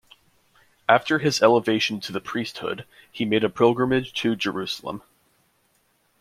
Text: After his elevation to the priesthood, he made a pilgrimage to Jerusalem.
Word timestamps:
After 0.89 1.19
his 1.19 1.43
elevation 1.43 1.99
to 1.99 2.11
the 2.11 2.19
priesthood, 2.19 2.87
he 3.11 3.23
made 3.23 3.43
a 3.43 3.51
pilgrimage 3.51 4.13
to 4.13 4.35
Jerusalem. 4.35 5.03